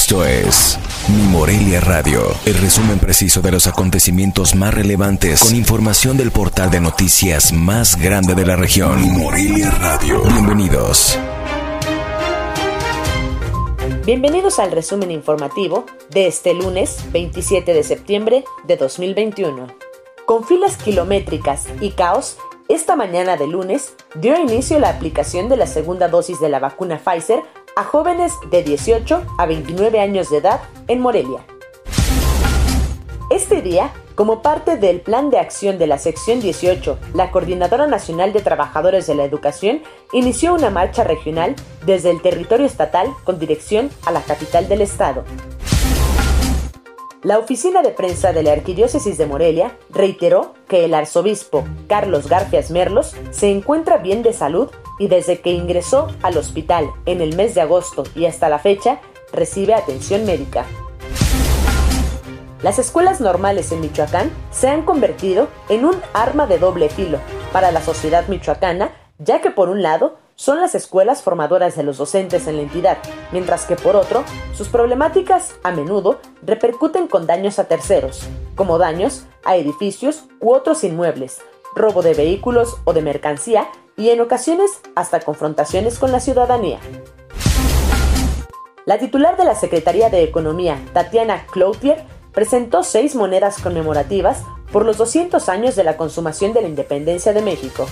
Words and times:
Esto 0.00 0.24
es 0.24 0.78
Mi 1.08 1.24
Morelia 1.24 1.80
Radio, 1.80 2.22
el 2.46 2.54
resumen 2.54 3.00
preciso 3.00 3.42
de 3.42 3.50
los 3.50 3.66
acontecimientos 3.66 4.54
más 4.54 4.72
relevantes 4.72 5.42
con 5.42 5.56
información 5.56 6.16
del 6.16 6.30
portal 6.30 6.70
de 6.70 6.80
noticias 6.80 7.52
más 7.52 8.00
grande 8.00 8.36
de 8.36 8.46
la 8.46 8.54
región. 8.54 9.02
Mi 9.02 9.10
Morelia 9.10 9.72
Radio. 9.72 10.22
Bienvenidos. 10.22 11.18
Bienvenidos 14.06 14.60
al 14.60 14.70
resumen 14.70 15.10
informativo 15.10 15.84
de 16.10 16.28
este 16.28 16.54
lunes 16.54 17.00
27 17.10 17.74
de 17.74 17.82
septiembre 17.82 18.44
de 18.68 18.76
2021. 18.76 19.66
Con 20.26 20.44
filas 20.44 20.76
kilométricas 20.76 21.66
y 21.80 21.90
caos, 21.90 22.38
esta 22.68 22.94
mañana 22.94 23.36
de 23.36 23.48
lunes 23.48 23.94
dio 24.14 24.38
inicio 24.38 24.78
la 24.78 24.90
aplicación 24.90 25.48
de 25.48 25.56
la 25.56 25.66
segunda 25.66 26.06
dosis 26.06 26.38
de 26.38 26.50
la 26.50 26.60
vacuna 26.60 27.00
Pfizer 27.04 27.42
a 27.78 27.84
jóvenes 27.84 28.32
de 28.50 28.64
18 28.64 29.24
a 29.38 29.46
29 29.46 30.00
años 30.00 30.30
de 30.30 30.38
edad 30.38 30.60
en 30.88 30.98
Morelia. 30.98 31.46
Este 33.30 33.62
día, 33.62 33.92
como 34.16 34.42
parte 34.42 34.76
del 34.76 35.00
plan 35.00 35.30
de 35.30 35.38
acción 35.38 35.78
de 35.78 35.86
la 35.86 35.96
sección 35.98 36.40
18, 36.40 36.98
la 37.14 37.30
Coordinadora 37.30 37.86
Nacional 37.86 38.32
de 38.32 38.40
Trabajadores 38.40 39.06
de 39.06 39.14
la 39.14 39.22
Educación 39.22 39.84
inició 40.12 40.54
una 40.54 40.70
marcha 40.70 41.04
regional 41.04 41.54
desde 41.86 42.10
el 42.10 42.20
territorio 42.20 42.66
estatal 42.66 43.14
con 43.22 43.38
dirección 43.38 43.90
a 44.04 44.10
la 44.10 44.22
capital 44.22 44.68
del 44.68 44.80
estado. 44.80 45.22
La 47.24 47.40
oficina 47.40 47.82
de 47.82 47.90
prensa 47.90 48.32
de 48.32 48.44
la 48.44 48.52
Arquidiócesis 48.52 49.18
de 49.18 49.26
Morelia 49.26 49.76
reiteró 49.90 50.54
que 50.68 50.84
el 50.84 50.94
arzobispo 50.94 51.64
Carlos 51.88 52.28
Garfias 52.28 52.70
Merlos 52.70 53.16
se 53.32 53.50
encuentra 53.50 53.96
bien 53.96 54.22
de 54.22 54.32
salud 54.32 54.70
y 55.00 55.08
desde 55.08 55.40
que 55.40 55.50
ingresó 55.50 56.06
al 56.22 56.36
hospital 56.36 56.88
en 57.06 57.20
el 57.20 57.34
mes 57.34 57.56
de 57.56 57.60
agosto 57.60 58.04
y 58.14 58.26
hasta 58.26 58.48
la 58.48 58.60
fecha 58.60 59.00
recibe 59.32 59.74
atención 59.74 60.26
médica. 60.26 60.64
Las 62.62 62.78
escuelas 62.78 63.20
normales 63.20 63.72
en 63.72 63.80
Michoacán 63.80 64.30
se 64.52 64.68
han 64.68 64.82
convertido 64.82 65.48
en 65.68 65.86
un 65.86 65.96
arma 66.12 66.46
de 66.46 66.58
doble 66.58 66.88
filo 66.88 67.18
para 67.52 67.72
la 67.72 67.82
sociedad 67.82 68.28
michoacana, 68.28 68.92
ya 69.18 69.40
que 69.40 69.50
por 69.50 69.70
un 69.70 69.82
lado 69.82 70.18
son 70.38 70.60
las 70.60 70.76
escuelas 70.76 71.22
formadoras 71.22 71.74
de 71.74 71.82
los 71.82 71.98
docentes 71.98 72.46
en 72.46 72.56
la 72.56 72.62
entidad, 72.62 72.98
mientras 73.32 73.66
que 73.66 73.74
por 73.74 73.96
otro, 73.96 74.22
sus 74.54 74.68
problemáticas 74.68 75.56
a 75.64 75.72
menudo 75.72 76.20
repercuten 76.42 77.08
con 77.08 77.26
daños 77.26 77.58
a 77.58 77.64
terceros, 77.64 78.22
como 78.54 78.78
daños 78.78 79.24
a 79.44 79.56
edificios 79.56 80.26
u 80.40 80.52
otros 80.52 80.84
inmuebles, 80.84 81.38
robo 81.74 82.02
de 82.02 82.14
vehículos 82.14 82.76
o 82.84 82.92
de 82.92 83.02
mercancía 83.02 83.68
y 83.96 84.10
en 84.10 84.20
ocasiones 84.20 84.70
hasta 84.94 85.18
confrontaciones 85.18 85.98
con 85.98 86.12
la 86.12 86.20
ciudadanía. 86.20 86.78
La 88.86 88.98
titular 88.98 89.36
de 89.36 89.44
la 89.44 89.56
Secretaría 89.56 90.08
de 90.08 90.22
Economía, 90.22 90.80
Tatiana 90.92 91.46
Cloutier, 91.50 92.04
presentó 92.32 92.84
seis 92.84 93.16
monedas 93.16 93.60
conmemorativas 93.60 94.44
por 94.70 94.84
los 94.84 94.98
200 94.98 95.48
años 95.48 95.74
de 95.74 95.82
la 95.82 95.96
consumación 95.96 96.52
de 96.52 96.62
la 96.62 96.68
independencia 96.68 97.32
de 97.32 97.42
México. 97.42 97.88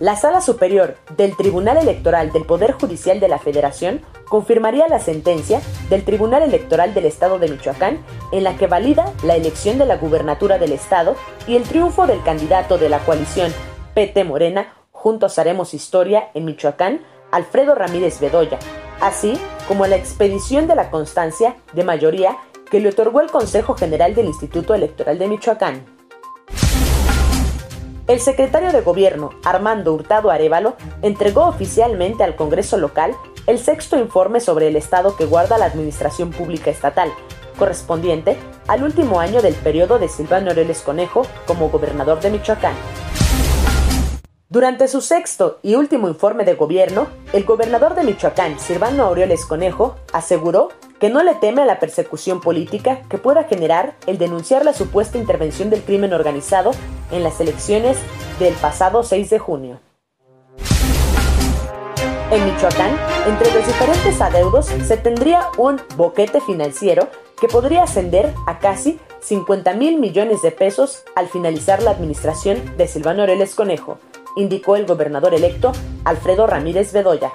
La 0.00 0.14
Sala 0.14 0.40
Superior 0.40 0.96
del 1.16 1.36
Tribunal 1.36 1.76
Electoral 1.76 2.30
del 2.30 2.44
Poder 2.44 2.70
Judicial 2.70 3.18
de 3.18 3.26
la 3.26 3.40
Federación 3.40 4.00
confirmaría 4.28 4.86
la 4.86 5.00
sentencia 5.00 5.60
del 5.90 6.04
Tribunal 6.04 6.44
Electoral 6.44 6.94
del 6.94 7.06
Estado 7.06 7.40
de 7.40 7.48
Michoacán 7.48 7.98
en 8.30 8.44
la 8.44 8.56
que 8.56 8.68
valida 8.68 9.12
la 9.24 9.34
elección 9.34 9.76
de 9.76 9.86
la 9.86 9.96
gubernatura 9.96 10.58
del 10.58 10.70
Estado 10.70 11.16
y 11.48 11.56
el 11.56 11.64
triunfo 11.64 12.06
del 12.06 12.22
candidato 12.22 12.78
de 12.78 12.88
la 12.88 13.00
coalición 13.00 13.52
PT 13.94 14.22
Morena 14.22 14.72
Juntos 14.92 15.36
Haremos 15.36 15.74
Historia 15.74 16.28
en 16.34 16.44
Michoacán, 16.44 17.00
Alfredo 17.32 17.74
Ramírez 17.74 18.20
Bedoya, 18.20 18.60
así 19.00 19.36
como 19.66 19.84
la 19.88 19.96
expedición 19.96 20.68
de 20.68 20.76
la 20.76 20.90
constancia 20.90 21.56
de 21.72 21.82
mayoría 21.82 22.36
que 22.70 22.78
le 22.78 22.90
otorgó 22.90 23.20
el 23.20 23.32
Consejo 23.32 23.74
General 23.74 24.14
del 24.14 24.26
Instituto 24.26 24.74
Electoral 24.74 25.18
de 25.18 25.26
Michoacán. 25.26 25.97
El 28.08 28.20
secretario 28.20 28.72
de 28.72 28.80
Gobierno, 28.80 29.32
Armando 29.44 29.92
Hurtado 29.92 30.30
Arevalo, 30.30 30.76
entregó 31.02 31.44
oficialmente 31.44 32.24
al 32.24 32.36
Congreso 32.36 32.78
local 32.78 33.14
el 33.46 33.58
sexto 33.58 33.98
informe 33.98 34.40
sobre 34.40 34.68
el 34.68 34.76
estado 34.76 35.14
que 35.14 35.26
guarda 35.26 35.58
la 35.58 35.66
Administración 35.66 36.30
Pública 36.30 36.70
Estatal, 36.70 37.12
correspondiente 37.58 38.38
al 38.66 38.82
último 38.82 39.20
año 39.20 39.42
del 39.42 39.52
periodo 39.52 39.98
de 39.98 40.08
Silvano 40.08 40.48
Aureles 40.48 40.80
Conejo 40.80 41.26
como 41.46 41.68
gobernador 41.68 42.18
de 42.20 42.30
Michoacán. 42.30 42.74
Durante 44.48 44.88
su 44.88 45.02
sexto 45.02 45.58
y 45.62 45.74
último 45.74 46.08
informe 46.08 46.46
de 46.46 46.54
gobierno, 46.54 47.08
el 47.34 47.44
gobernador 47.44 47.94
de 47.94 48.04
Michoacán, 48.04 48.58
Silvano 48.58 49.04
Aureoles 49.04 49.44
Conejo, 49.44 49.96
aseguró 50.14 50.70
que 51.00 51.10
no 51.10 51.22
le 51.22 51.34
teme 51.34 51.62
a 51.62 51.66
la 51.66 51.78
persecución 51.78 52.40
política 52.40 53.02
que 53.08 53.18
pueda 53.18 53.44
generar 53.44 53.94
el 54.06 54.18
denunciar 54.18 54.64
la 54.64 54.72
supuesta 54.72 55.18
intervención 55.18 55.70
del 55.70 55.82
crimen 55.82 56.12
organizado 56.12 56.72
en 57.10 57.22
las 57.22 57.40
elecciones 57.40 57.96
del 58.38 58.54
pasado 58.54 59.02
6 59.02 59.30
de 59.30 59.38
junio. 59.38 59.80
En 62.30 62.44
Michoacán, 62.44 62.94
entre 63.26 63.54
los 63.54 63.66
diferentes 63.66 64.20
adeudos 64.20 64.66
se 64.66 64.96
tendría 64.98 65.46
un 65.56 65.80
boquete 65.96 66.42
financiero 66.42 67.08
que 67.40 67.48
podría 67.48 67.84
ascender 67.84 68.34
a 68.46 68.58
casi 68.58 69.00
50 69.20 69.72
mil 69.74 69.98
millones 69.98 70.42
de 70.42 70.50
pesos 70.50 71.04
al 71.16 71.28
finalizar 71.28 71.82
la 71.82 71.92
administración 71.92 72.76
de 72.76 72.86
Silvano 72.86 73.22
Aureles 73.22 73.54
Conejo, 73.54 73.98
indicó 74.36 74.76
el 74.76 74.86
gobernador 74.86 75.32
electo 75.32 75.72
Alfredo 76.04 76.46
Ramírez 76.46 76.92
Bedoya. 76.92 77.32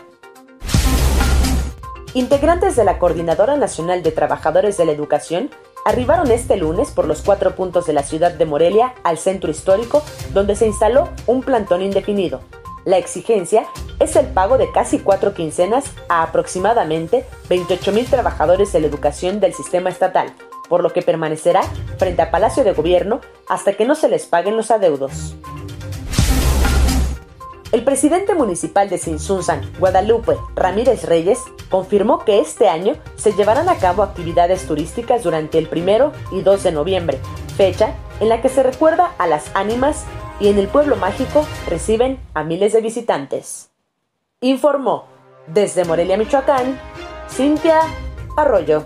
Integrantes 2.16 2.75
de 2.75 2.84
la 2.84 3.00
Coordinadora 3.00 3.57
Nacional 3.57 4.03
de 4.03 4.12
Trabajadores 4.12 4.78
de 4.78 4.85
la 4.85 4.91
Educación 4.91 5.50
arribaron 5.84 6.29
este 6.29 6.57
lunes 6.57 6.91
por 6.91 7.07
los 7.07 7.24
cuatro 7.24 7.56
puntos 7.56 7.88
de 7.88 7.94
la 7.94 8.03
ciudad 8.03 8.31
de 8.31 8.46
Morelia 8.46 8.94
al 9.03 9.18
centro 9.18 9.50
histórico, 9.50 10.03
donde 10.31 10.56
se 10.56 10.68
instaló 10.68 11.09
un 11.25 11.41
plantón 11.41 11.81
indefinido. 11.81 12.41
La 12.85 13.00
exigencia 13.00 13.66
es 14.00 14.16
el 14.16 14.28
pago 14.28 14.59
de 14.59 14.72
casi 14.72 15.00
cuatro 15.00 15.34
quincenas 15.34 15.85
a 16.07 16.22
aproximadamente 16.22 17.25
28 17.50 17.91
mil 17.91 18.06
trabajadores 18.06 18.72
de 18.74 18.81
la 18.81 18.88
educación 18.88 19.40
del 19.40 19.56
sistema 19.56 19.90
estatal, 19.90 20.34
por 20.69 20.84
lo 20.84 20.94
que 20.94 21.01
permanecerá 21.01 21.63
frente 21.97 22.22
a 22.22 22.30
Palacio 22.30 22.63
de 22.63 22.74
Gobierno 22.74 23.22
hasta 23.50 23.74
que 23.74 23.85
no 23.85 23.95
se 23.95 24.07
les 24.07 24.28
paguen 24.28 24.56
los 24.56 24.69
adeudos. 24.69 25.35
El 27.73 27.84
presidente 27.84 28.35
municipal 28.35 28.88
de 28.88 29.00
Sinsunzan, 29.00 29.63
Guadalupe 29.79 30.38
Ramírez 30.56 31.06
Reyes, 31.06 31.39
confirmó 31.72 32.19
que 32.19 32.39
este 32.39 32.69
año 32.69 32.94
se 33.16 33.31
llevarán 33.31 33.67
a 33.67 33.78
cabo 33.78 34.03
actividades 34.03 34.67
turísticas 34.67 35.23
durante 35.23 35.57
el 35.57 35.67
primero 35.67 36.12
y 36.31 36.41
2 36.44 36.62
de 36.62 36.72
noviembre, 36.72 37.19
fecha 37.57 37.95
en 38.19 38.29
la 38.29 38.44
que 38.44 38.50
se 38.50 38.62
recuerda 38.62 39.16
a 39.17 39.25
las 39.25 39.50
ánimas 39.56 40.06
y 40.39 40.50
en 40.50 40.59
el 40.59 40.67
pueblo 40.67 40.97
mágico 40.97 41.47
reciben 41.67 42.19
a 42.35 42.44
miles 42.44 42.73
de 42.73 42.81
visitantes. 42.81 43.72
Informó 44.39 45.06
desde 45.47 45.83
Morelia, 45.83 46.16
Michoacán, 46.16 46.79
Cintia 47.28 47.79
Arroyo. 48.38 48.85